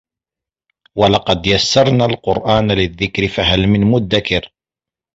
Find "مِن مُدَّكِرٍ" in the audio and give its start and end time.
3.67-4.51